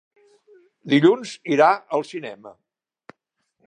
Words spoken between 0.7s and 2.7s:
Dilluns irà al cinema.